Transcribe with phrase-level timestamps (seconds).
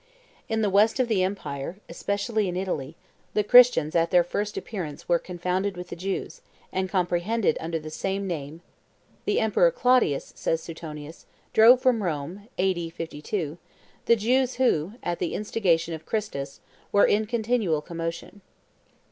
[0.49, 2.95] In the west of the empire, especially in Italy,
[3.35, 6.41] the Christians at their first appearance were confounded with the Jews,
[6.73, 8.61] and comprehended under the same name:
[9.25, 12.89] "The Emperor Claudius," says Suetonius, "drove from Rome (A.D.
[12.89, 13.59] 52)
[14.05, 16.61] the Jews who, at the instigation of Christus,
[16.91, 18.41] were in continual commotion."